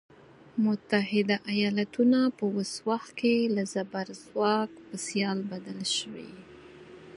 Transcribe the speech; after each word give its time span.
متحده 0.65 1.35
ایالتونه 1.53 2.19
په 2.37 2.45
اوس 2.55 2.71
وخت 2.89 3.11
کې 3.19 3.33
له 3.55 3.63
زبرځواک 3.73 4.71
په 4.87 4.95
سیال 5.05 5.39
بدل 5.51 5.79
شوی. 5.97 6.29